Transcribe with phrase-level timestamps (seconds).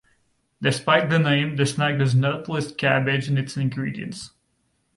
[0.63, 4.31] Despite the name, the snack does not list cabbage in its ingredients.